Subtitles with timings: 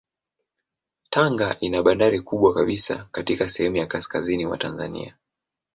[1.09, 5.17] Tanga ina bandari kubwa kabisa katika sehemu ya kaskazini mwa Tanzania.